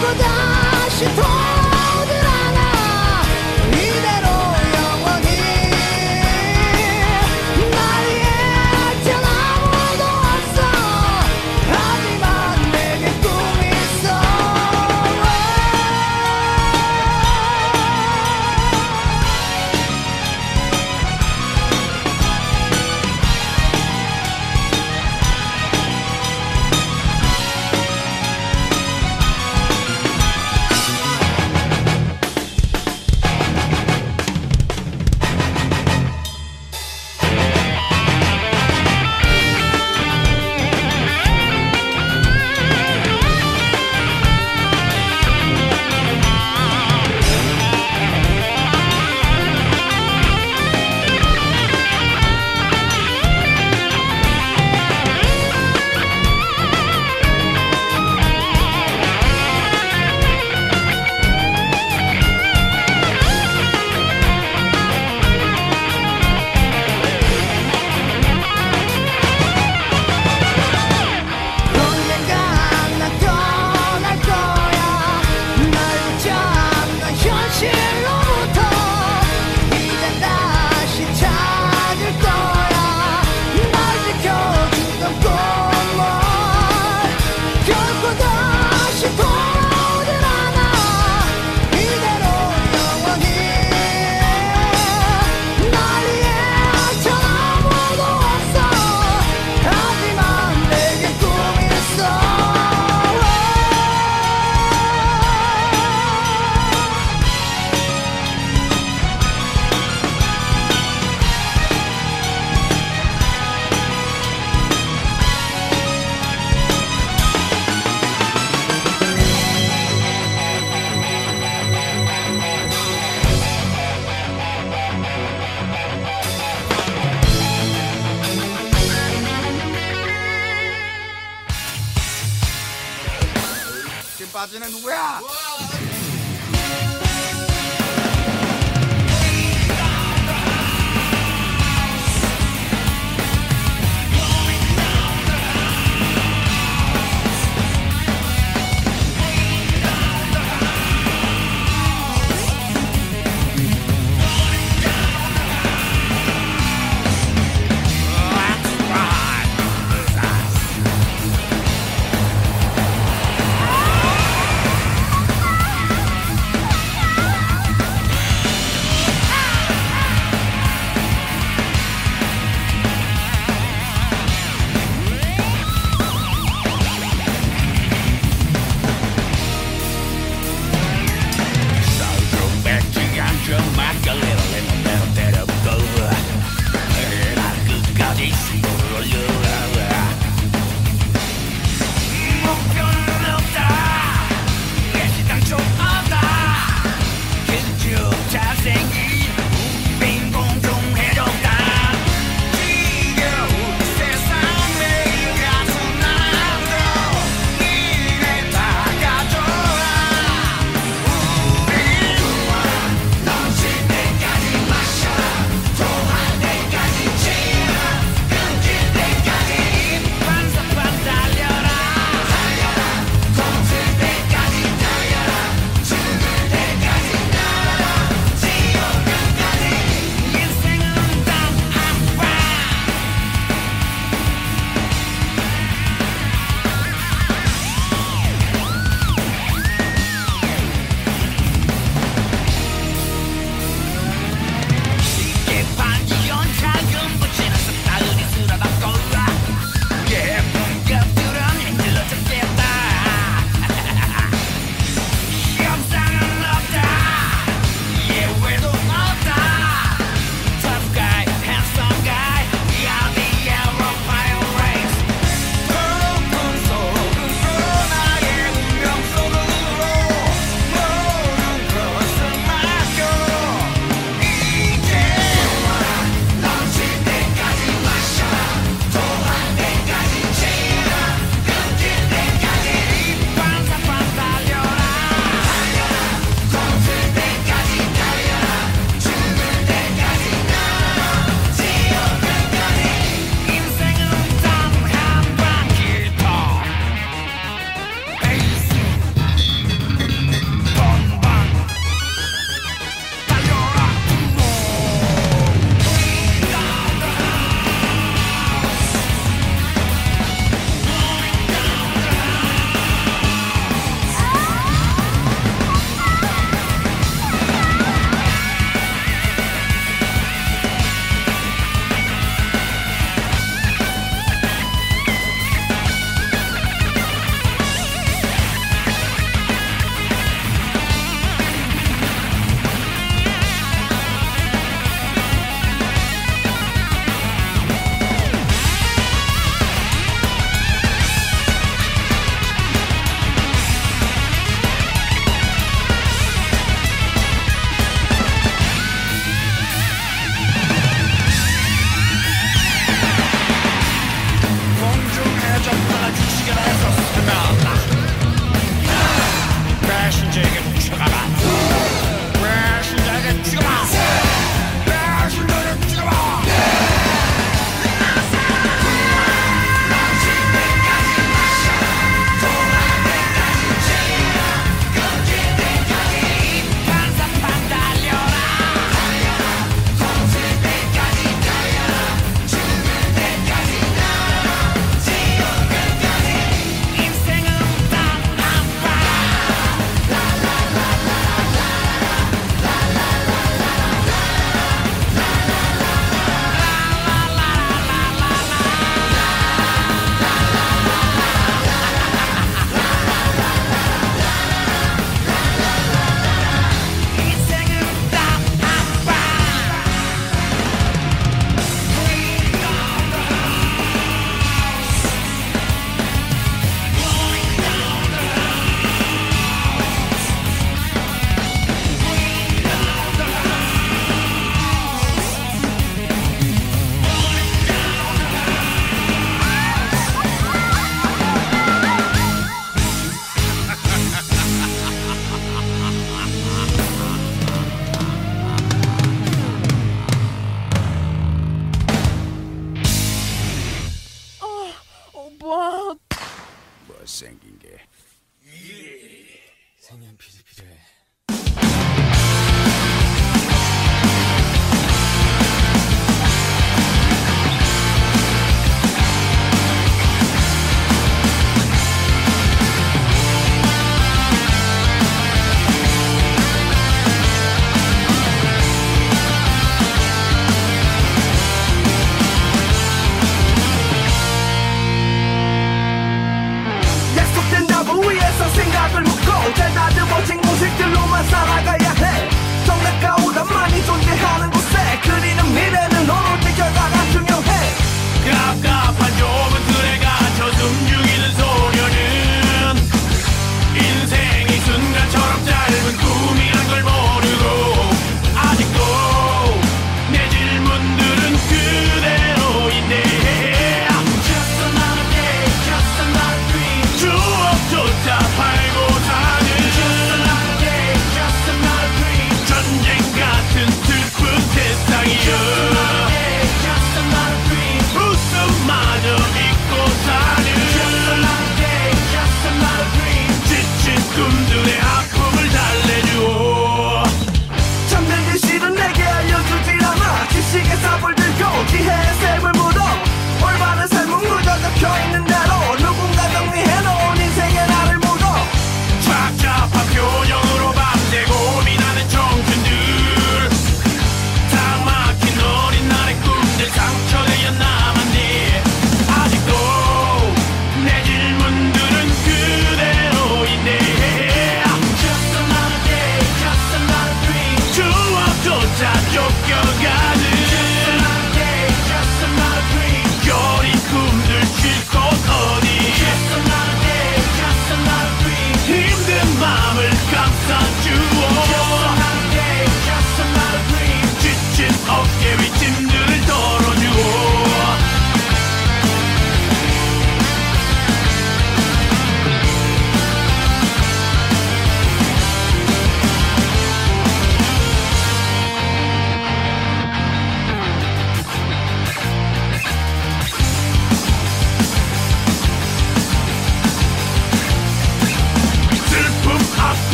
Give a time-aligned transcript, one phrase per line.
[0.00, 0.24] 过的
[0.88, 1.59] 是痛。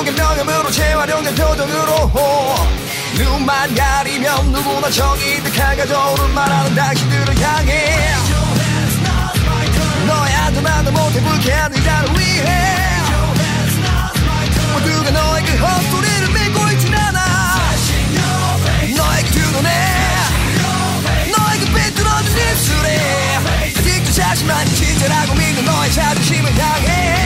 [0.00, 2.10] 속의 명함으로 재활용된 표정으로.
[3.16, 8.14] 눈만 가리면 누구나 정이 득하가 저오른 말하는 당신들을 향해.
[10.06, 12.76] 너의 아도 나도 못해 불쾌한 의자를 위해.
[14.72, 17.20] 모두가 너의 그 헛소리를 믿고 있진 않아.
[18.96, 19.70] 너의 그 눈에
[21.36, 23.36] 너의 그 삐뚤어진 입술에.
[23.76, 27.19] 아직도 자신만이 진짜라고 믿는 너의 자존심을 향해.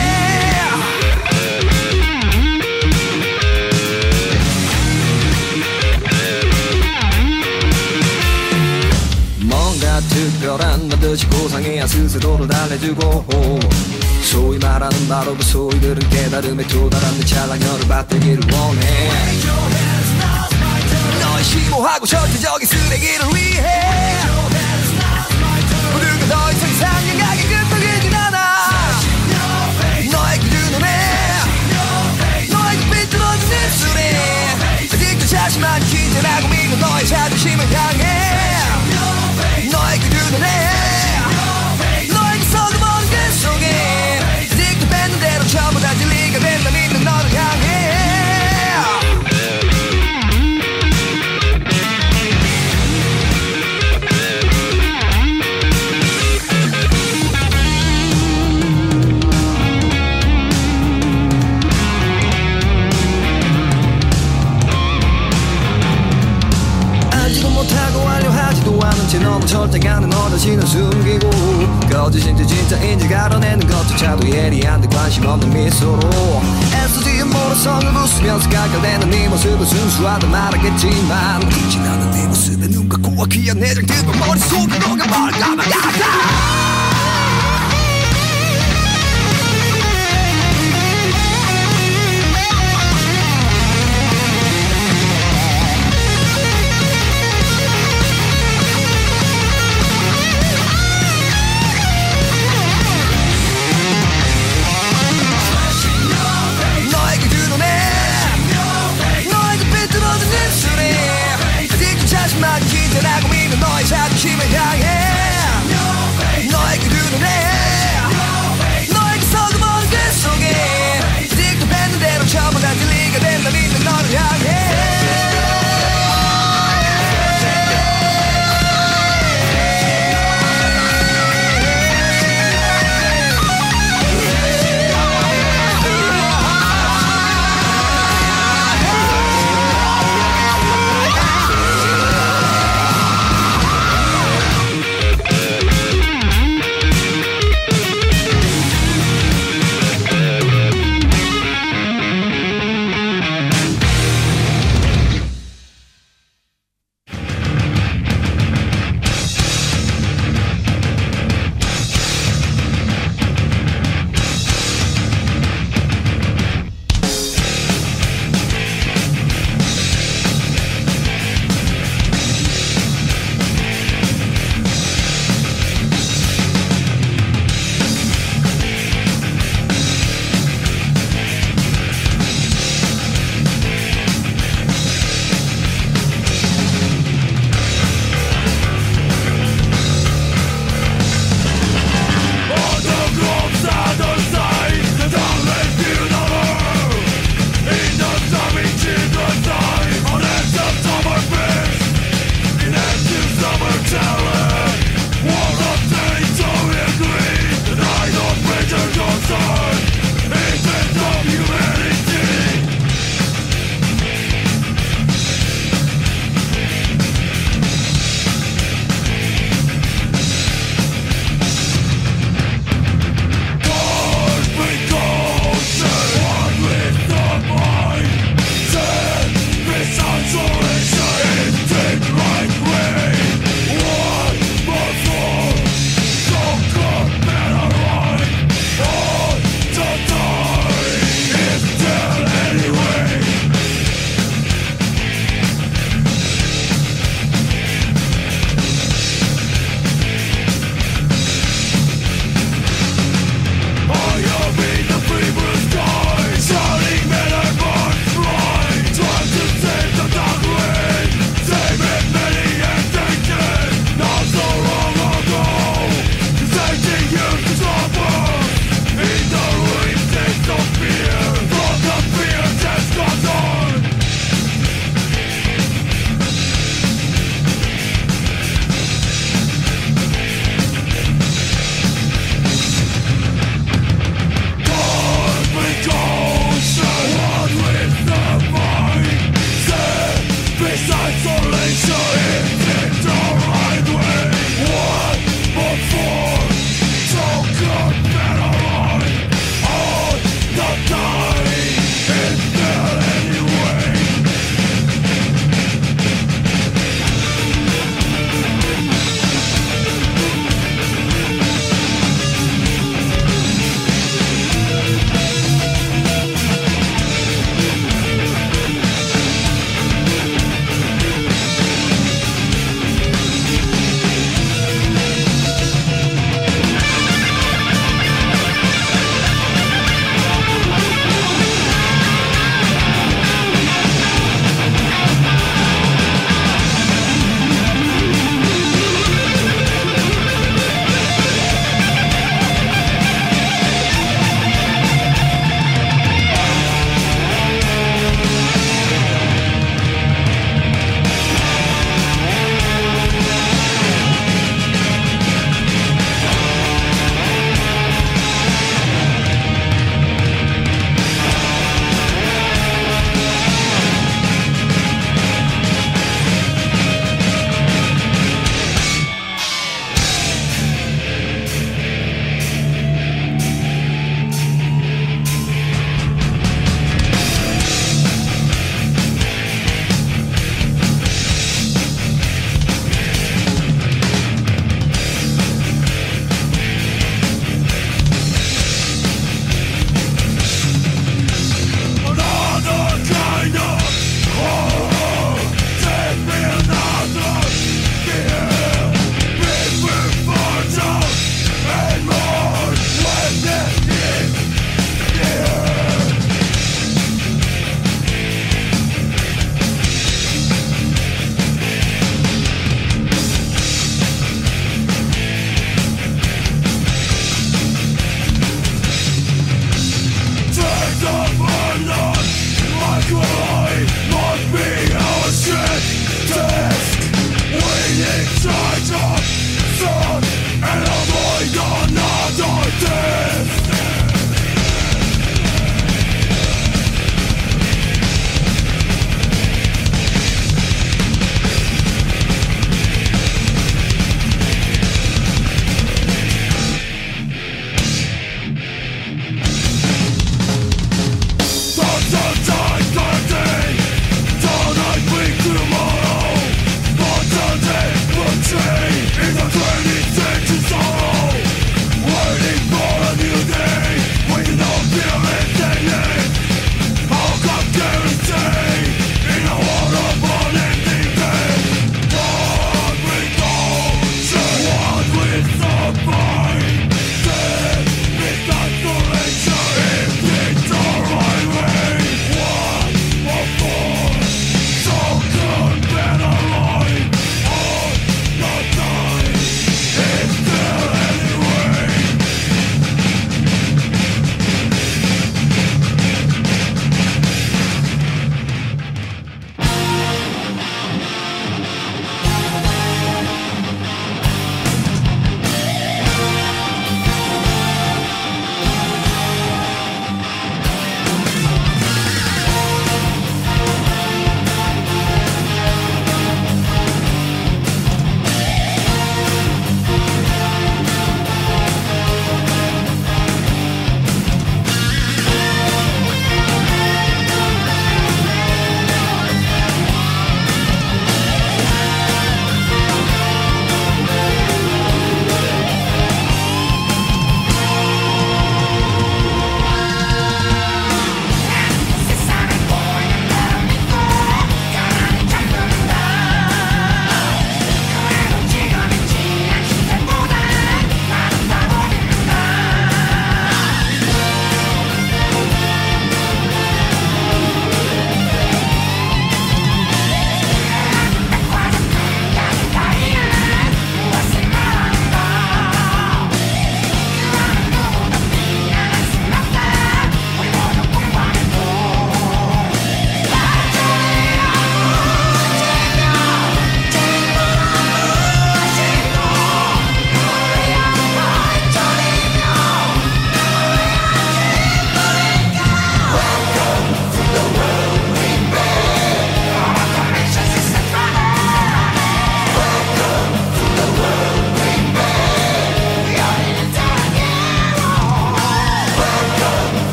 [11.15, 13.59] 것이 고상해야 스스로를 달래주고.
[14.21, 19.09] 소위 말하는 바로 그 소위들은 깨달음에 도달하는 찰랑열을 받들기를 원해.
[21.21, 24.19] 너의 심오하고 절대적인 쓰레기를 위해.
[25.93, 28.65] 모두가 더 이상 상냥하게 끄떡이진 않아.
[30.11, 30.87] 너의 그 눈에
[32.51, 34.19] 너의 그 삐뚤어진 입술에
[34.83, 38.35] 아직도 자신만 기절하고 믿고 너의 자존심을 향해.
[39.71, 40.74] 너의 그 눈에
[69.45, 71.29] 절대가는 어르신을 숨기고
[71.89, 75.99] 거짓인지 진짜인지 가려내는 것조차도 예리한데 관심 없는 미소로
[76.73, 84.25] 애쓰지은 모래성을 부수면서 가까대는 네 모습은 순수하다 말하겠지만 지나는 네 모습에 눈 감고 귀한 내장들과
[84.25, 86.64] 머릿속으로가 말까봐 가다!